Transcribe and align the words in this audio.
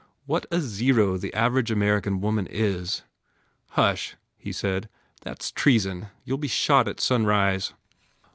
What 0.25 0.47
a 0.49 0.59
zero 0.59 1.15
the 1.17 1.31
average 1.35 1.69
American 1.69 2.21
woman 2.21 2.47
is!" 2.47 3.03
"Hush," 3.77 4.15
he 4.35 4.51
said, 4.51 4.89
"That 5.21 5.43
s 5.43 5.51
treason! 5.51 6.07
You 6.23 6.33
ll 6.37 6.39
be 6.39 6.47
shot 6.47 6.87
at 6.87 6.99
sunrise!" 6.99 7.73